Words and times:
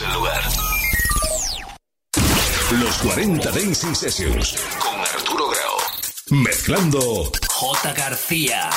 el 0.00 0.12
lugar. 0.12 0.42
Los 2.72 2.98
40 2.98 3.50
Dancing 3.50 3.94
Sessions 3.94 4.56
con 4.78 5.00
Arturo 5.00 5.48
Grau. 5.48 6.40
Mezclando 6.42 7.30
J. 7.48 7.92
García. 7.94 8.70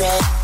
dread. 0.00 0.39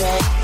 DJ. 0.00 0.39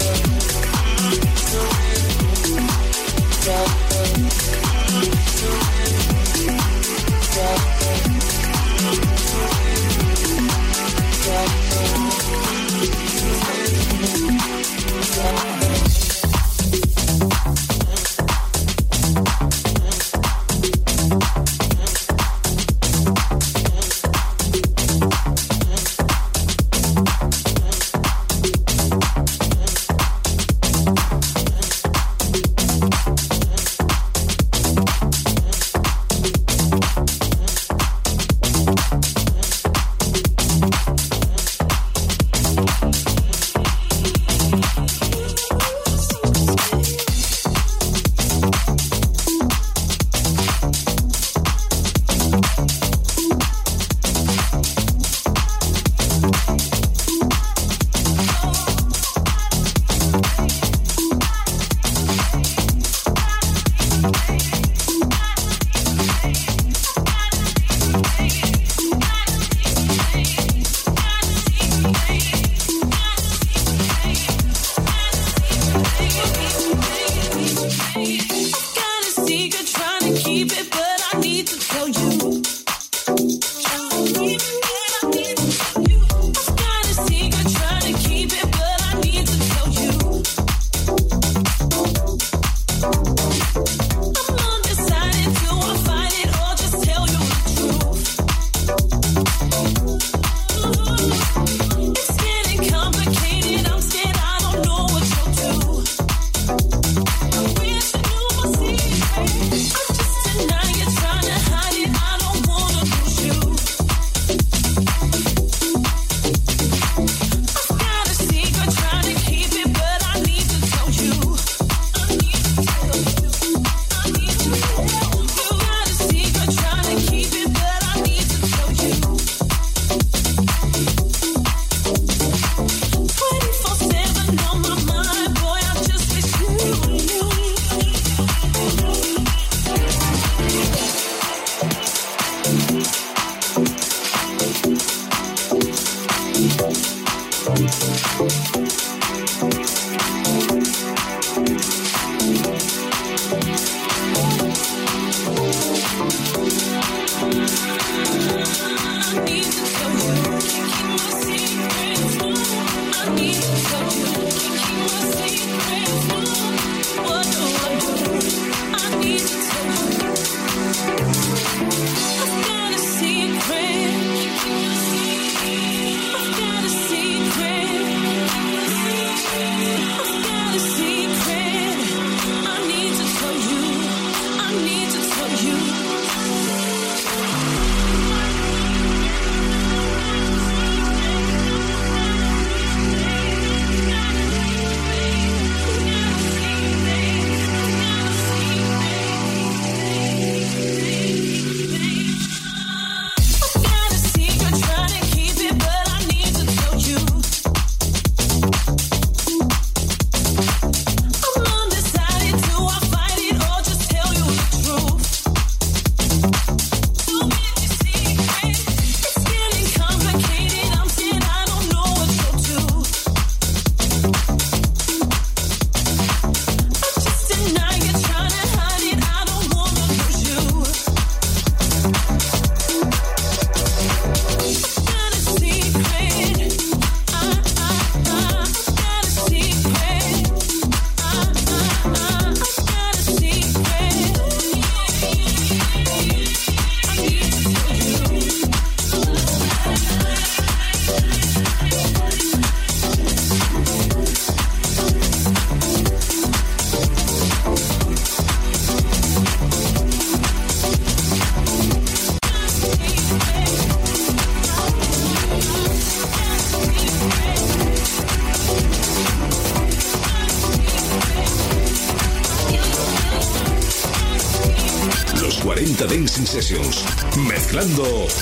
Mezclando 277.56 278.15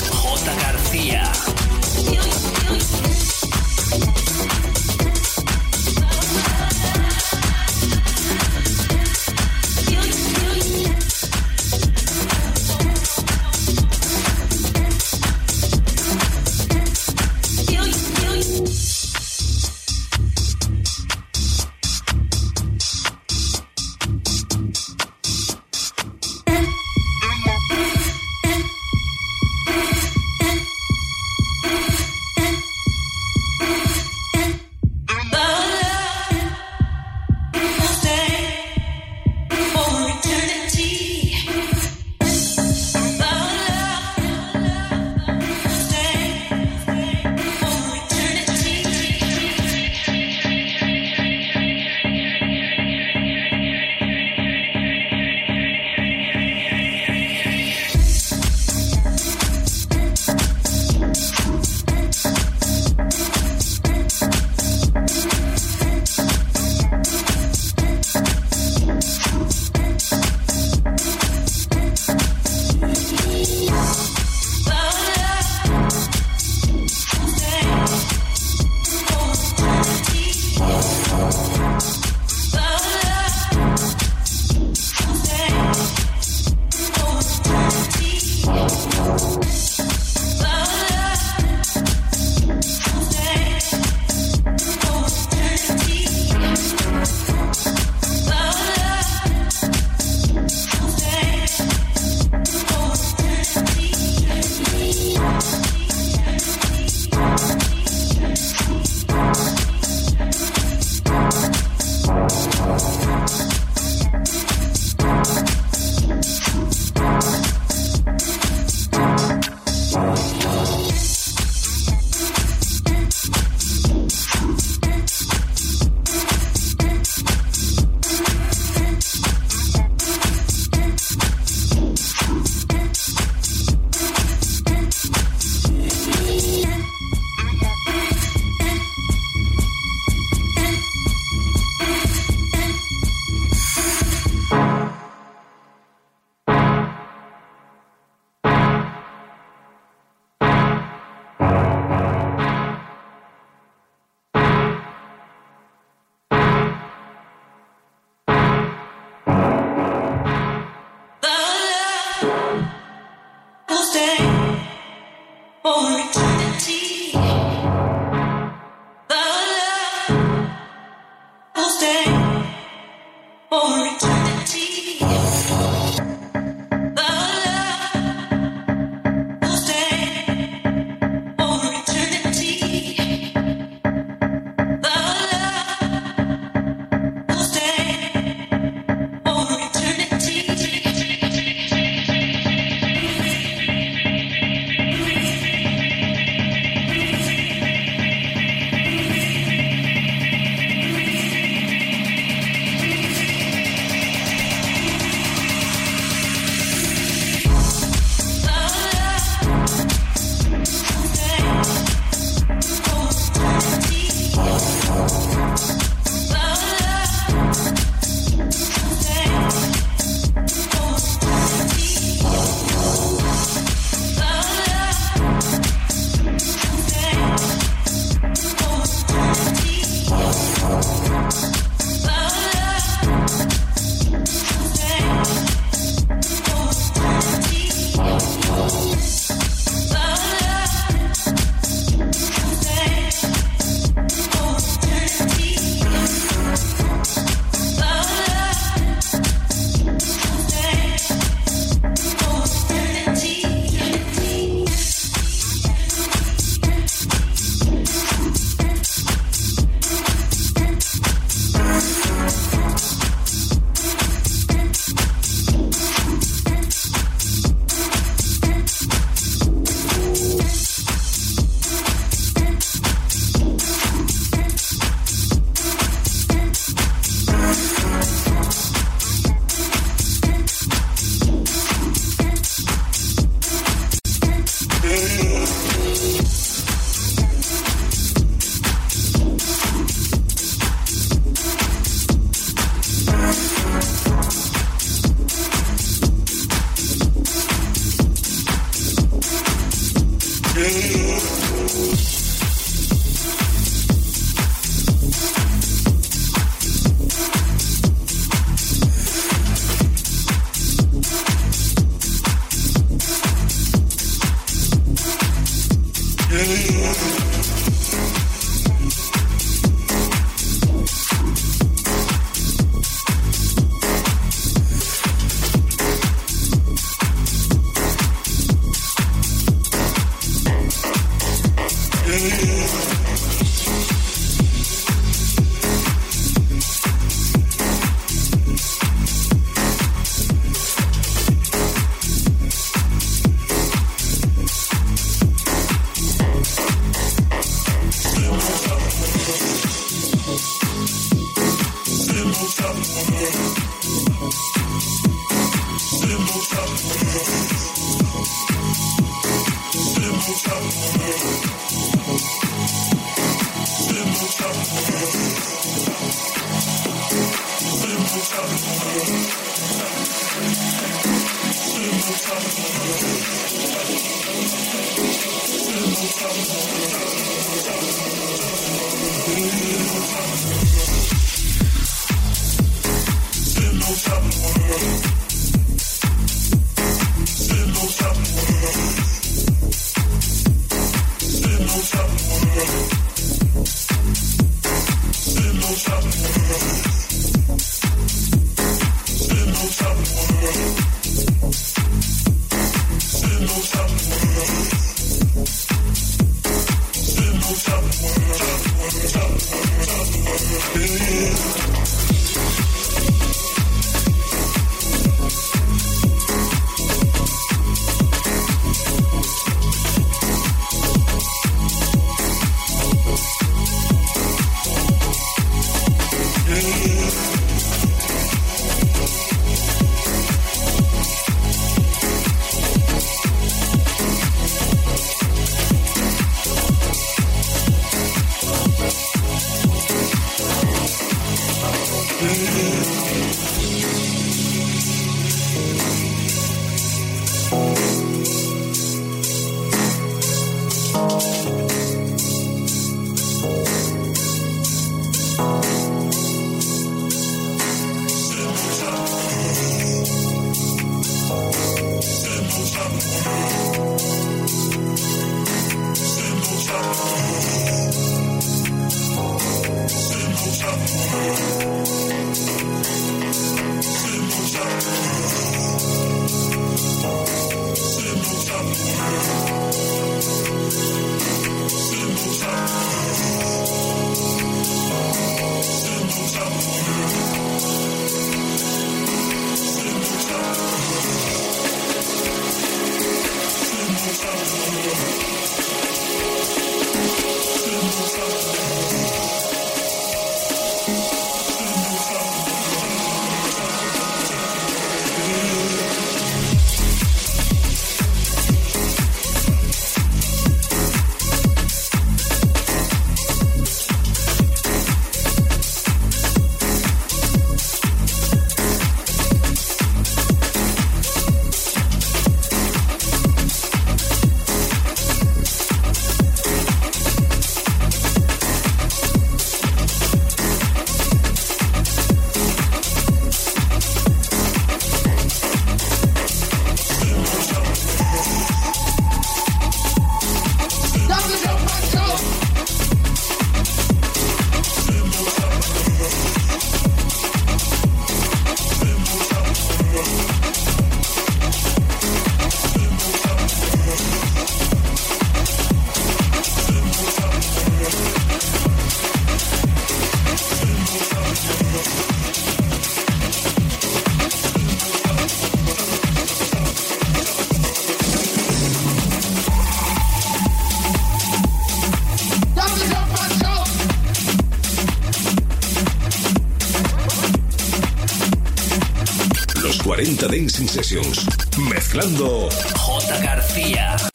Dancing 580.29 580.67
Sessions. 580.69 581.27
Mezclando 581.69 582.49
J. 582.77 583.19
García. 583.21 584.14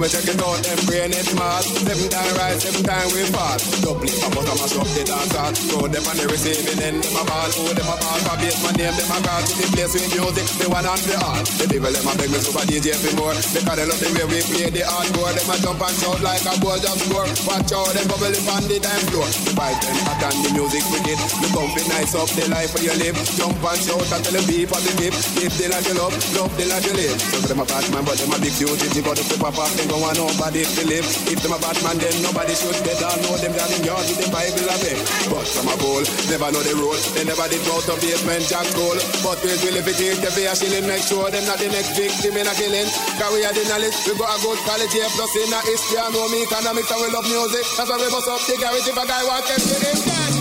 When 0.00 0.08
we 0.08 0.16
check 0.16 0.32
it 0.32 0.40
out, 0.40 0.56
them 0.64 0.80
brain 0.88 1.12
it 1.12 1.28
smart. 1.28 1.60
Seven 1.60 2.08
time 2.08 2.32
rise, 2.40 2.64
seven 2.64 2.80
time 2.88 3.04
we 3.12 3.20
fall. 3.28 3.52
Double 3.84 4.08
it, 4.08 4.16
but 4.32 4.48
I'm 4.48 4.56
a 4.56 4.64
shop 4.64 4.88
the 4.96 5.04
dance 5.04 5.36
hall. 5.36 5.52
Throw 5.52 5.92
them 5.92 6.08
on 6.08 6.16
the 6.16 6.24
receiving 6.24 6.80
end, 6.80 7.04
them 7.04 7.20
a 7.20 7.22
ball. 7.28 7.52
Oh, 7.60 7.68
them 7.68 7.84
a 7.84 7.94
ball 8.00 8.16
for 8.16 8.40
my 8.64 8.72
name, 8.80 8.96
them 8.96 9.12
a 9.12 9.18
call. 9.20 9.44
To 9.44 9.52
the 9.60 9.66
place 9.76 9.92
with 9.92 10.08
music, 10.16 10.48
the 10.56 10.72
one 10.72 10.88
on 10.88 10.96
the 11.04 11.20
all. 11.20 11.44
The 11.44 11.68
people 11.68 11.92
them 11.92 12.08
a 12.08 12.12
beg 12.16 12.32
me 12.32 12.40
super 12.40 12.64
DJ 12.64 12.96
for 12.96 13.12
more. 13.20 13.36
Because 13.36 13.76
they 13.76 13.84
love 13.84 14.00
the 14.00 14.08
way 14.16 14.24
we 14.24 14.40
play 14.40 14.72
the 14.72 14.88
hardcore. 14.88 15.36
Them 15.36 15.52
a 15.52 15.54
jump 15.60 15.84
and 15.84 15.92
shout 16.00 16.20
like 16.24 16.48
a 16.48 16.52
ball 16.64 16.80
just 16.80 17.00
score. 17.04 17.28
Watch 17.44 17.72
out, 17.76 17.92
them 17.92 18.04
bubbling 18.08 18.40
on 18.56 18.64
the 18.72 18.80
dance 18.80 19.04
floor. 19.12 19.28
The 19.28 19.52
vibe 19.52 19.84
them 19.84 20.00
hot 20.08 20.24
and 20.32 20.38
the 20.40 20.50
music 20.56 20.84
wicked. 20.96 21.20
The 21.44 21.48
comfy 21.52 21.84
nice 21.92 22.16
up 22.16 22.32
the 22.32 22.48
life 22.48 22.72
where 22.72 22.88
your 22.88 22.96
live. 23.04 23.20
Jump 23.36 23.60
and 23.60 23.76
shout 23.76 24.08
and 24.16 24.22
tell 24.24 24.32
them 24.32 24.48
people 24.48 24.80
the 24.80 24.92
tip. 24.96 25.12
Live 25.36 25.52
the 25.60 25.66
life 25.68 25.84
you 25.84 25.96
love, 26.00 26.16
love 26.40 26.52
the 26.56 26.64
life 26.72 26.88
you 26.88 26.96
live. 26.96 27.20
So 27.20 27.36
for 27.44 27.52
them 27.52 27.60
a 27.60 27.68
bad 27.68 27.84
man, 27.92 28.08
but 28.08 28.16
them 28.16 28.32
a 28.32 28.40
big 28.40 28.56
duty. 28.56 28.88
You 28.96 29.04
got 29.04 29.20
to 29.20 29.24
flip 29.28 29.44
up 29.44 29.60
off, 29.60 29.76
they 29.76 29.89
don't 29.90 30.00
want 30.00 30.16
nobody 30.16 30.62
live. 30.86 31.06
If 31.26 31.42
them 31.42 31.52
a 31.52 31.58
bad 31.58 31.74
man, 31.82 31.98
then 31.98 32.14
nobody 32.22 32.54
should. 32.54 32.78
I 32.78 33.16
know 33.26 33.34
them 33.34 33.52
down 33.58 33.70
in 33.74 33.82
yard 33.82 34.06
with 34.06 34.22
the 34.22 34.30
Bible 34.30 34.70
of 34.70 34.82
it. 34.86 34.98
But 35.26 35.46
some 35.50 35.66
a 35.66 35.74
bowl, 35.74 36.02
never 36.30 36.48
know 36.54 36.62
the 36.62 36.74
rule. 36.78 36.94
They 37.18 37.26
never 37.26 37.46
did 37.50 37.62
go 37.66 37.82
to 37.82 37.98
Basement 37.98 38.46
Jaxx 38.46 38.70
goal. 38.78 38.98
But 39.26 39.42
we 39.42 39.50
will 39.50 39.76
if 39.82 39.88
it 39.90 39.98
take 39.98 40.22
the 40.22 40.30
fair 40.30 40.54
shilling, 40.54 40.86
make 40.86 41.02
sure 41.02 41.26
them 41.34 41.42
not 41.44 41.58
the 41.58 41.68
next 41.74 41.98
victim 41.98 42.38
in 42.38 42.46
a 42.46 42.54
killing. 42.54 42.88
Cause 43.18 43.32
we 43.34 43.42
are 43.42 43.54
the 43.54 43.66
knowledge, 43.66 43.98
we 44.06 44.14
got 44.14 44.30
a 44.30 44.38
good 44.38 44.60
quality 44.62 44.98
A 45.02 45.08
plus 45.10 45.34
in 45.34 45.50
a 45.50 45.60
history. 45.66 45.98
I 45.98 46.06
know 46.14 46.26
me 46.30 46.46
economics 46.46 46.90
and 46.94 47.00
we 47.02 47.08
love 47.10 47.26
music. 47.26 47.64
That's 47.74 47.90
why 47.90 47.98
we 47.98 48.06
bust 48.14 48.30
up 48.30 48.40
the 48.46 48.54
garage 48.62 48.86
if 48.86 48.94
a 48.94 49.04
guy 49.04 49.22
wants 49.26 49.50
to 49.50 49.74
get 49.74 49.90
him 49.90 49.98
dead. 50.06 50.39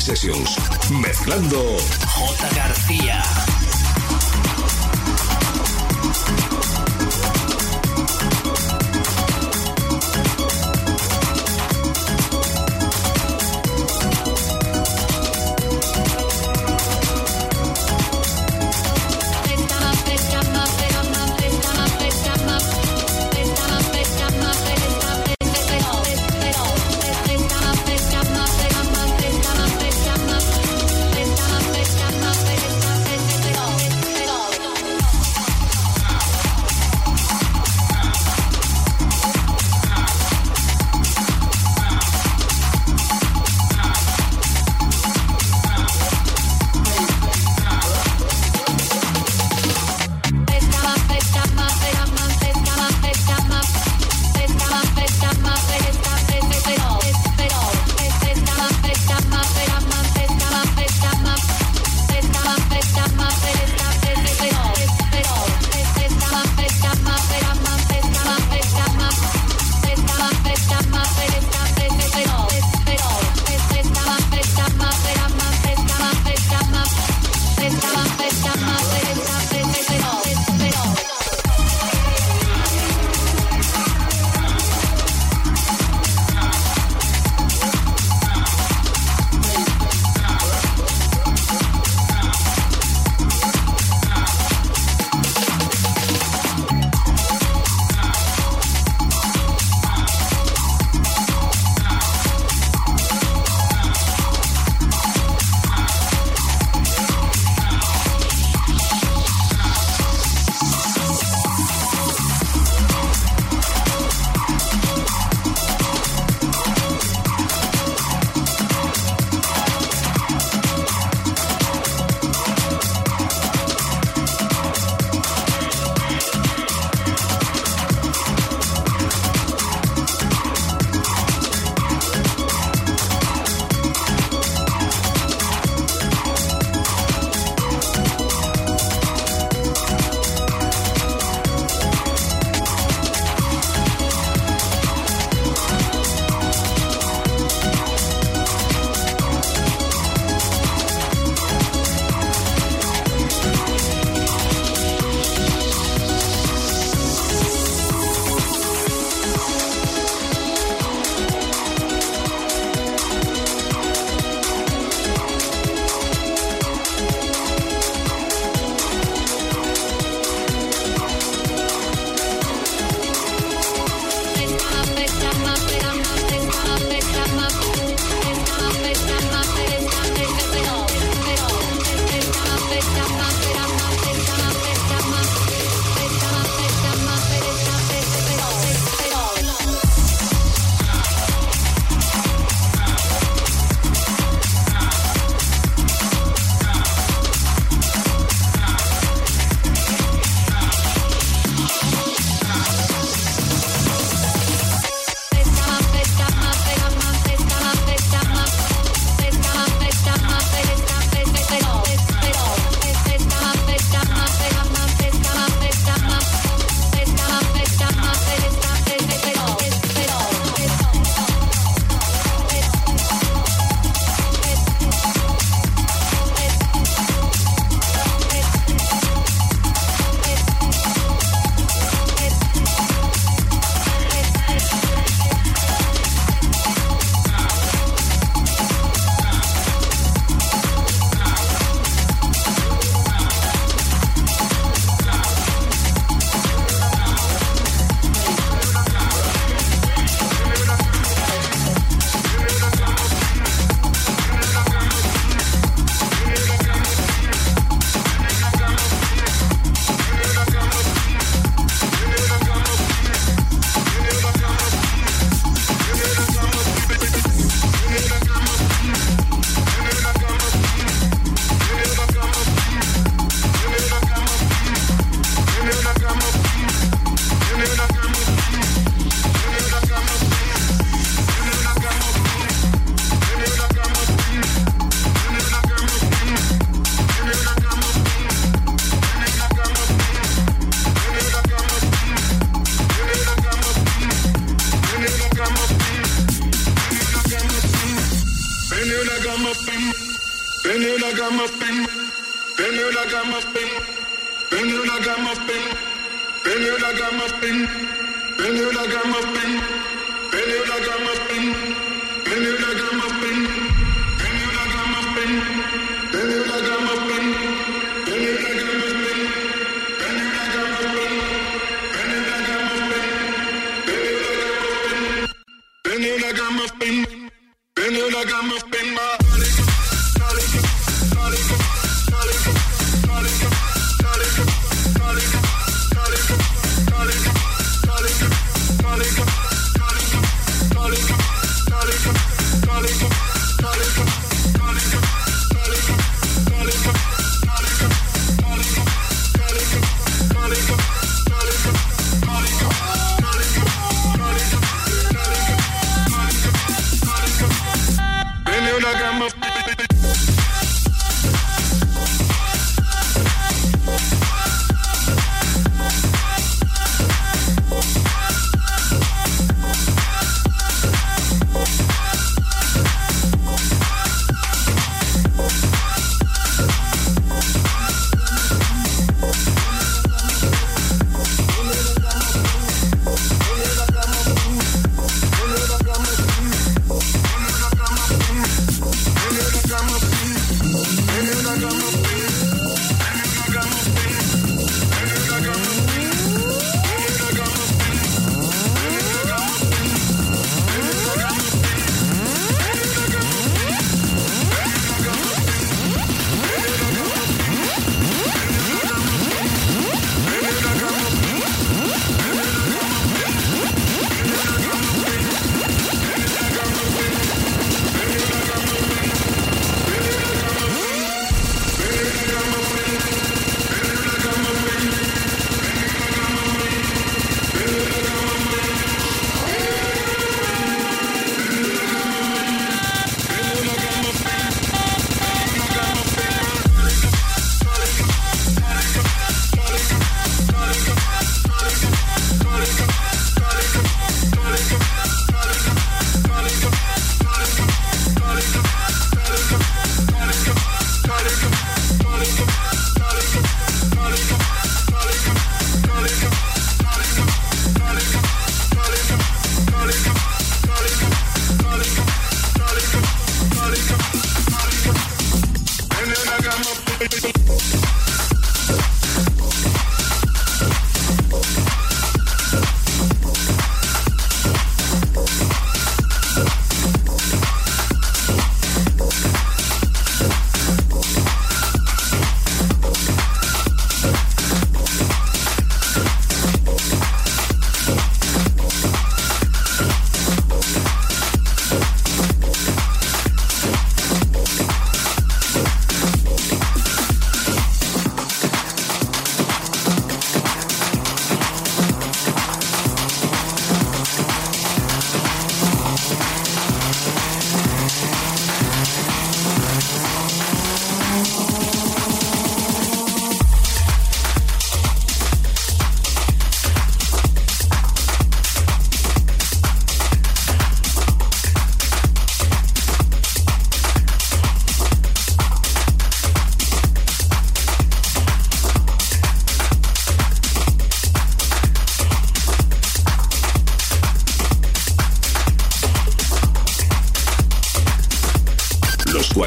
Sessions. 0.00 0.56
Mezclando 0.90 1.76
J. 2.06 2.48
García. 2.54 3.41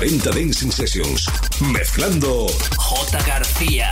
Dancing 0.07 0.71
Sessions. 0.71 1.25
Mezclando 1.61 2.45
J. 2.77 3.23
García. 3.25 3.89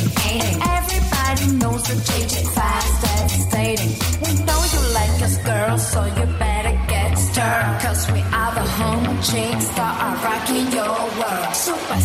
hating. 0.00 0.58
Everybody 0.62 1.46
knows 1.60 1.82
that 1.88 1.98
JJ 2.08 2.34
Five's 2.54 2.94
devastating. 3.04 3.92
We 4.24 4.30
know 4.44 4.60
you 4.72 4.80
like 4.94 5.22
us, 5.22 5.36
girl, 5.38 5.78
so 5.78 6.04
you 6.04 6.26
better 6.38 6.74
get 6.88 7.14
stirred. 7.14 7.80
Cause 7.82 8.10
we 8.10 8.20
are 8.20 8.52
the 8.54 8.66
home 8.78 9.16
chicks 9.22 9.68
that 9.76 9.94
are 10.04 10.16
rocking 10.26 10.66
your 10.72 10.96
world. 11.18 11.54
Super 11.54 12.00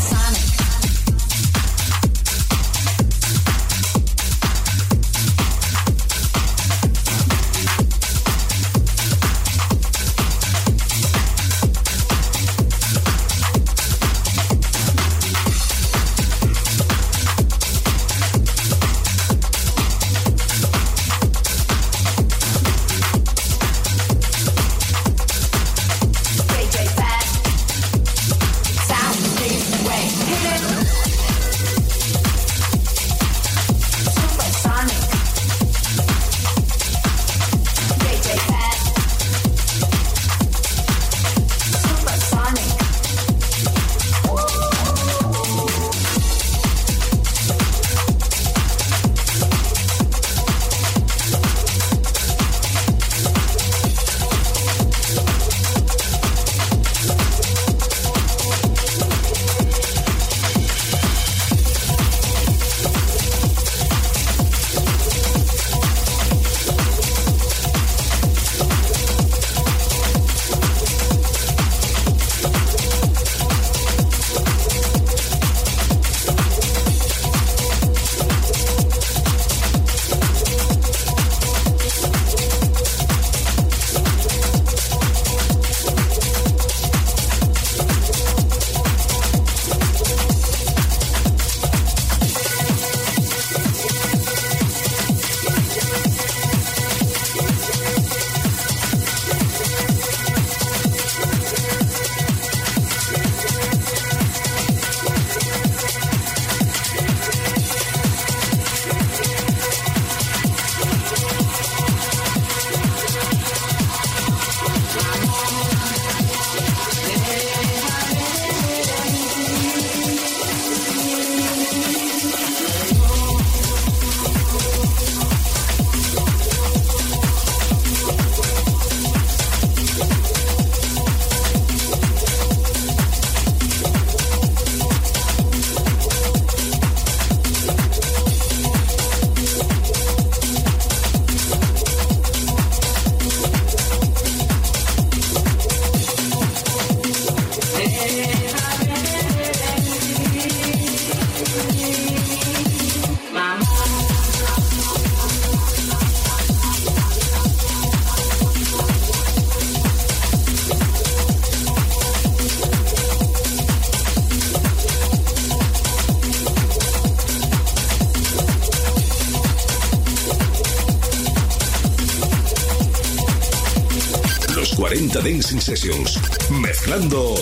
Dancing 175.29 175.59
Sessions. 175.61 176.17
Mezclando 176.49 177.35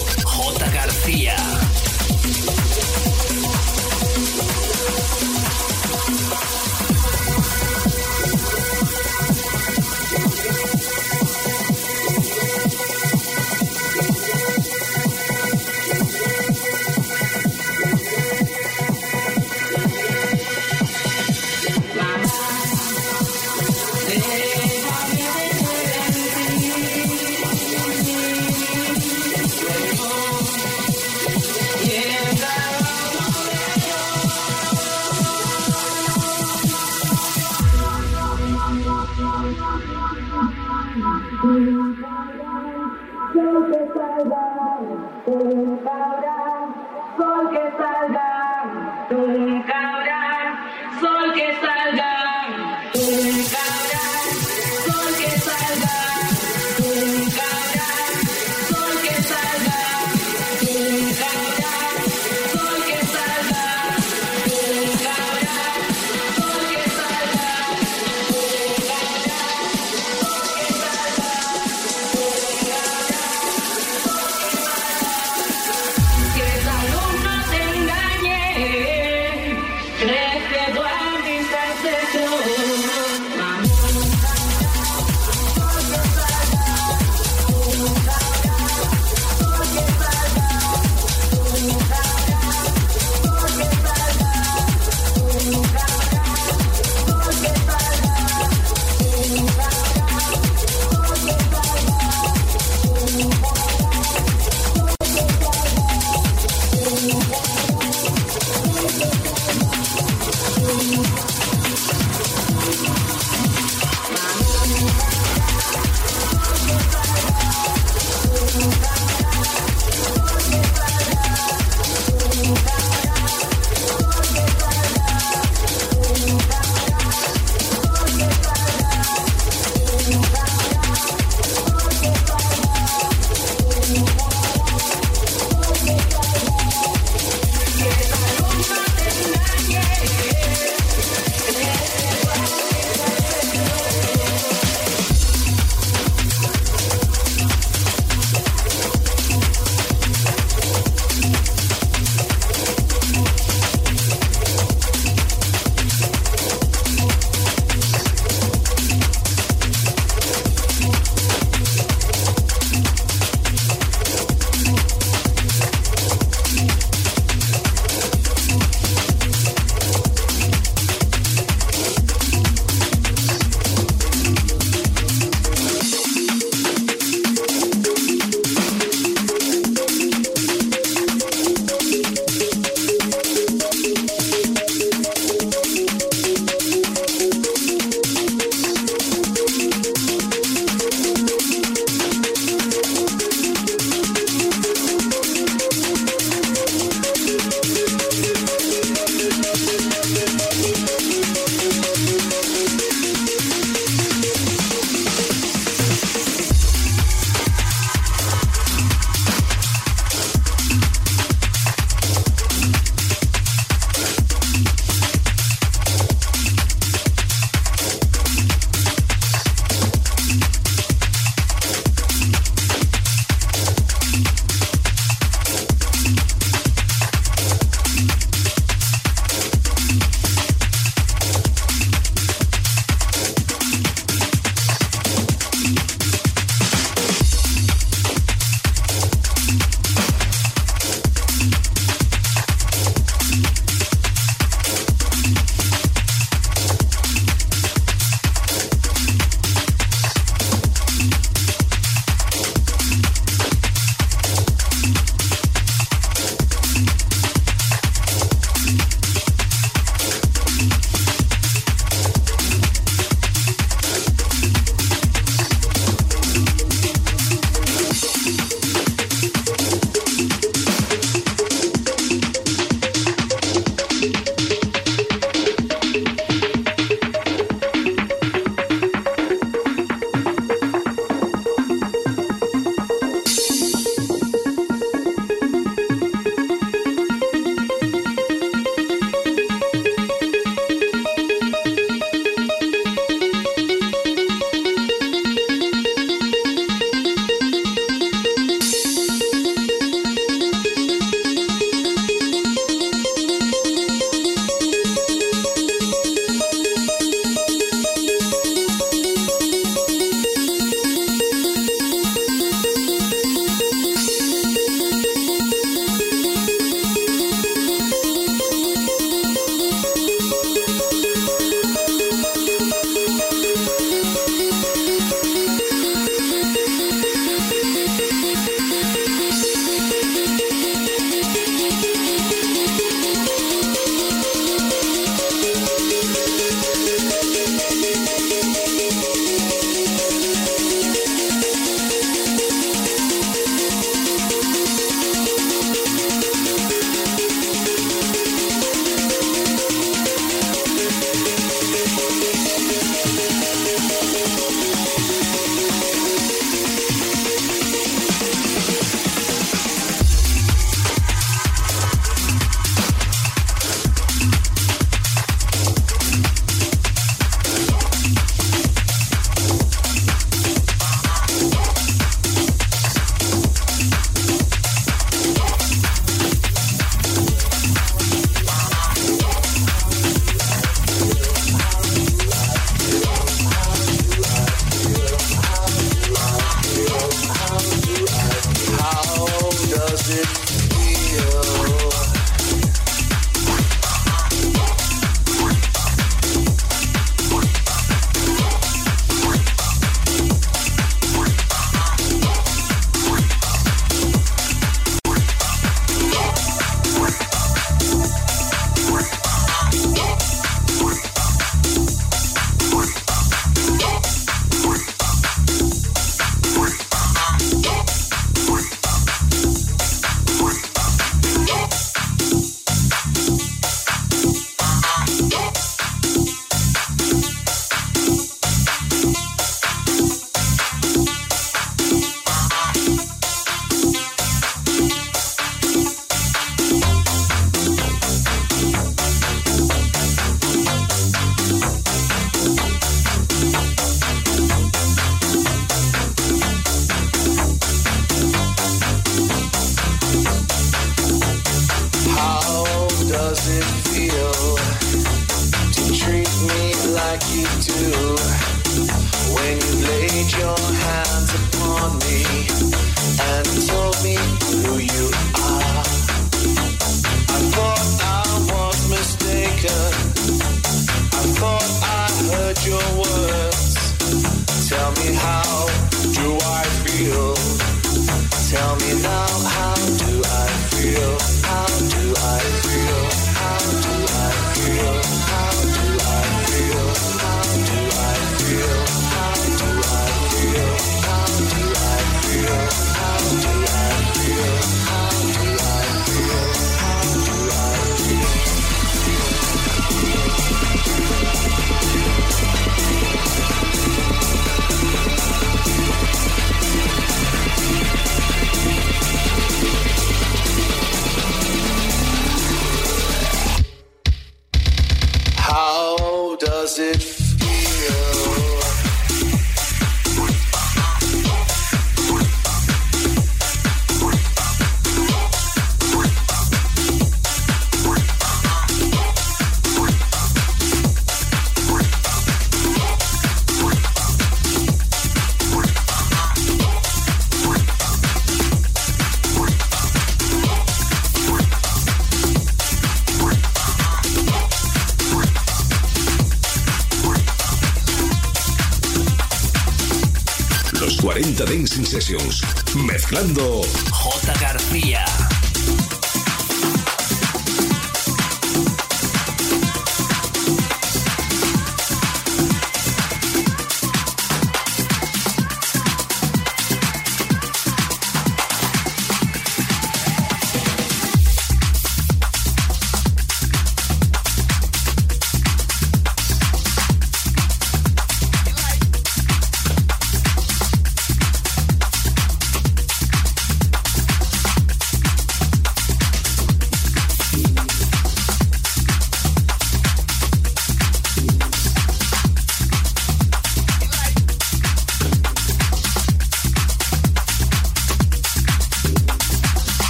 Mezclando 552.76 553.62
J. 553.92 554.34
García. 554.42 555.06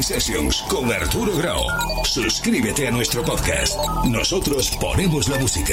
Sessions 0.00 0.62
con 0.68 0.90
Arturo 0.92 1.36
Grau. 1.36 1.60
Suscríbete 2.04 2.86
a 2.86 2.90
nuestro 2.92 3.22
podcast. 3.24 3.76
Nosotros 4.04 4.70
ponemos 4.80 5.28
la 5.28 5.38
música. 5.38 5.70